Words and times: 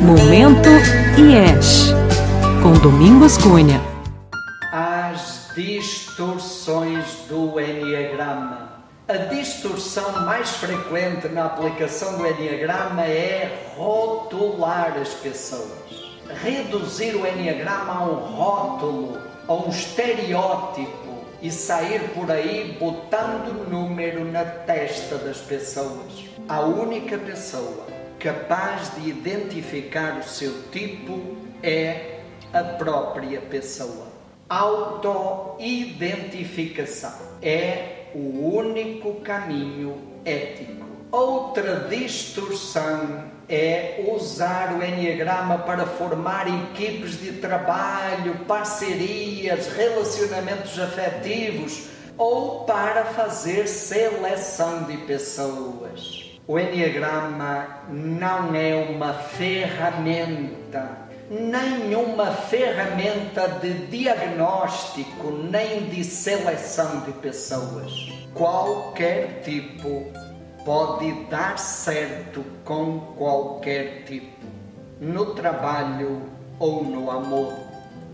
Momento 0.00 0.70
IES, 1.18 1.92
com 2.62 2.72
Domingos 2.72 3.36
Cunha. 3.36 3.82
As 4.72 5.50
distorções 5.54 7.04
do 7.28 7.60
Enneagrama. 7.60 8.82
A 9.06 9.16
distorção 9.16 10.24
mais 10.24 10.56
frequente 10.56 11.28
na 11.28 11.44
aplicação 11.44 12.16
do 12.16 12.26
Enneagrama 12.26 13.04
é 13.04 13.72
rotular 13.76 14.96
as 14.98 15.10
pessoas. 15.10 15.68
Reduzir 16.42 17.14
o 17.16 17.26
Enneagrama 17.26 17.92
a 17.92 18.04
um 18.04 18.14
rótulo, 18.14 19.18
a 19.46 19.52
um 19.52 19.68
estereótipo 19.68 21.26
e 21.42 21.52
sair 21.52 22.00
por 22.14 22.30
aí 22.30 22.74
botando 22.80 23.68
número 23.68 24.24
na 24.24 24.46
testa 24.46 25.16
das 25.16 25.36
pessoas. 25.42 26.24
A 26.48 26.60
única 26.60 27.18
pessoa 27.18 27.99
capaz 28.20 28.94
de 28.94 29.08
identificar 29.08 30.18
o 30.18 30.22
seu 30.22 30.70
tipo 30.70 31.36
é 31.62 32.20
a 32.52 32.62
própria 32.62 33.40
pessoa. 33.40 34.08
Autoidentificação 34.48 37.14
é 37.40 38.10
o 38.14 38.54
único 38.54 39.14
caminho 39.22 39.96
ético. 40.24 40.84
Outra 41.10 41.88
distorção 41.88 43.24
é 43.48 44.04
usar 44.14 44.78
o 44.78 44.84
Enneagrama 44.84 45.58
para 45.58 45.84
formar 45.86 46.46
equipes 46.46 47.20
de 47.20 47.32
trabalho, 47.32 48.44
parcerias, 48.46 49.66
relacionamentos 49.68 50.78
afetivos 50.78 51.88
ou 52.20 52.64
para 52.66 53.06
fazer 53.06 53.66
seleção 53.66 54.82
de 54.82 54.98
pessoas. 54.98 56.38
O 56.46 56.58
Enneagrama 56.58 57.66
não 57.88 58.54
é 58.54 58.74
uma 58.74 59.14
ferramenta, 59.14 60.98
nenhuma 61.30 62.26
ferramenta 62.26 63.48
de 63.48 63.72
diagnóstico 63.86 65.30
nem 65.30 65.88
de 65.88 66.04
seleção 66.04 67.00
de 67.06 67.12
pessoas. 67.12 67.90
Qualquer 68.34 69.40
tipo 69.42 70.12
pode 70.62 71.10
dar 71.30 71.58
certo 71.58 72.44
com 72.66 73.00
qualquer 73.16 74.04
tipo, 74.04 74.46
no 75.00 75.34
trabalho 75.34 76.20
ou 76.58 76.84
no 76.84 77.10
amor. 77.10 77.69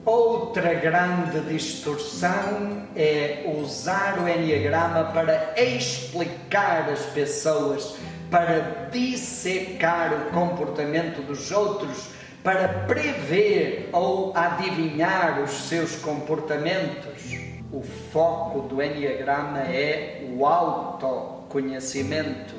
Outra 0.06 0.72
grande 0.72 1.40
distorção 1.40 2.86
é 2.94 3.44
usar 3.60 4.20
o 4.20 4.28
Enneagrama 4.28 5.10
para 5.12 5.60
explicar 5.60 6.88
as 6.88 7.00
pessoas 7.06 7.96
para 8.30 8.88
dissecar 8.90 10.12
o 10.12 10.30
comportamento 10.30 11.22
dos 11.22 11.50
outros, 11.50 12.10
para 12.42 12.68
prever 12.86 13.88
ou 13.92 14.32
adivinhar 14.36 15.42
os 15.42 15.68
seus 15.68 15.96
comportamentos. 15.96 17.34
O 17.72 17.82
foco 18.12 18.60
do 18.68 18.80
Enneagrama 18.80 19.58
é 19.60 20.24
o 20.32 20.46
autoconhecimento, 20.46 22.54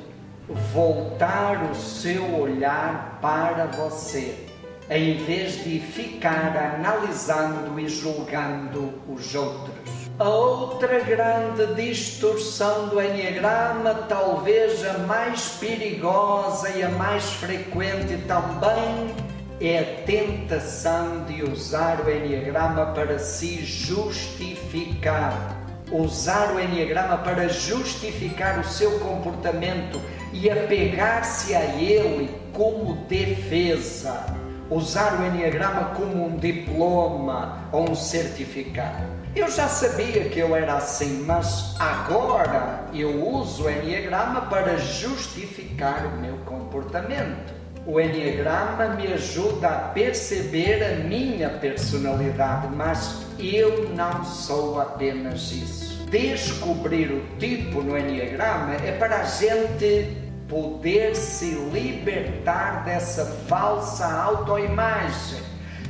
voltar 0.72 1.70
o 1.70 1.74
seu 1.74 2.38
olhar 2.38 3.18
para 3.22 3.64
você, 3.66 4.46
em 4.90 5.18
vez 5.24 5.62
de 5.64 5.78
ficar 5.78 6.56
analisando 6.56 7.78
e 7.78 7.88
julgando 7.88 8.94
os 9.06 9.34
outros. 9.34 10.08
A 10.18 10.28
outra 10.28 10.98
grande 11.00 11.74
distorção 11.74 12.88
do 12.88 13.00
Enneagrama, 13.00 13.94
talvez 14.08 14.84
a 14.84 14.98
mais 14.98 15.50
perigosa 15.60 16.70
e 16.70 16.82
a 16.82 16.88
mais 16.88 17.24
frequente 17.34 18.16
também, 18.26 19.14
é 19.60 19.78
a 19.78 20.04
tentação 20.04 21.24
de 21.24 21.42
usar 21.44 22.00
o 22.00 22.10
Enneagrama 22.10 22.86
para 22.86 23.18
se 23.18 23.64
justificar. 23.64 25.56
Usar 25.92 26.54
o 26.54 26.60
Enneagrama 26.60 27.18
para 27.18 27.48
justificar 27.48 28.58
o 28.58 28.64
seu 28.64 28.98
comportamento 28.98 30.00
e 30.32 30.50
apegar-se 30.50 31.54
a 31.54 31.64
ele 31.76 32.30
como 32.52 32.96
defesa. 33.06 34.47
Usar 34.70 35.18
o 35.18 35.24
Enneagrama 35.24 35.94
como 35.96 36.26
um 36.26 36.36
diploma 36.36 37.68
ou 37.72 37.90
um 37.90 37.94
certificado. 37.94 39.02
Eu 39.34 39.50
já 39.50 39.66
sabia 39.66 40.28
que 40.28 40.38
eu 40.38 40.54
era 40.54 40.74
assim, 40.74 41.24
mas 41.24 41.74
agora 41.78 42.84
eu 42.92 43.24
uso 43.26 43.64
o 43.64 43.70
Enneagrama 43.70 44.42
para 44.42 44.76
justificar 44.76 46.04
o 46.06 46.20
meu 46.20 46.36
comportamento. 46.44 47.54
O 47.86 47.98
Enneagrama 47.98 48.88
me 48.88 49.06
ajuda 49.06 49.68
a 49.68 49.78
perceber 49.88 50.84
a 50.84 50.96
minha 50.96 51.48
personalidade, 51.48 52.68
mas 52.74 53.24
eu 53.38 53.88
não 53.94 54.22
sou 54.22 54.78
apenas 54.78 55.50
isso. 55.50 56.04
Descobrir 56.10 57.10
o 57.10 57.24
tipo 57.38 57.80
no 57.80 57.96
Enneagrama 57.96 58.74
é 58.74 58.92
para 58.92 59.20
a 59.20 59.24
gente 59.24 60.27
poder 60.48 61.14
se 61.14 61.50
libertar 61.50 62.84
dessa 62.84 63.26
falsa 63.46 64.06
autoimagem 64.06 65.42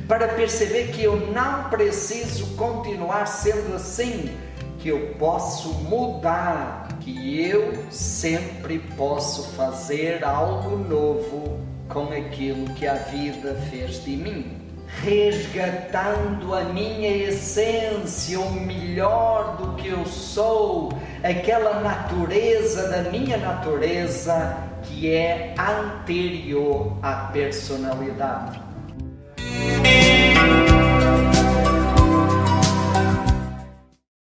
para 0.07 0.27
perceber 0.27 0.87
que 0.91 1.03
eu 1.03 1.15
não 1.31 1.69
preciso 1.69 2.55
continuar 2.55 3.25
sendo 3.27 3.75
assim, 3.75 4.35
que 4.79 4.89
eu 4.89 5.15
posso 5.19 5.73
mudar, 5.83 6.87
que 6.99 7.41
eu 7.41 7.85
sempre 7.91 8.79
posso 8.97 9.51
fazer 9.51 10.23
algo 10.23 10.77
novo 10.77 11.59
com 11.87 12.11
aquilo 12.11 12.73
que 12.73 12.87
a 12.87 12.95
vida 12.95 13.55
fez 13.69 14.03
de 14.03 14.17
mim. 14.17 14.57
Resgatando 15.03 16.53
a 16.53 16.63
minha 16.65 17.09
essência, 17.09 18.39
o 18.39 18.51
melhor 18.51 19.55
do 19.57 19.75
que 19.75 19.87
eu 19.87 20.05
sou, 20.05 20.91
aquela 21.23 21.79
natureza 21.79 22.89
da 22.89 23.09
minha 23.09 23.37
natureza 23.37 24.57
que 24.83 25.13
é 25.13 25.55
anterior 25.57 26.97
à 27.01 27.29
personalidade. 27.31 28.68